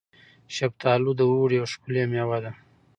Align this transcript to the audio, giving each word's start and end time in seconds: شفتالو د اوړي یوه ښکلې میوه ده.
شفتالو 0.55 1.11
د 1.15 1.21
اوړي 1.31 1.55
یوه 1.59 1.69
ښکلې 1.73 2.03
میوه 2.11 2.37
ده. 2.43 2.51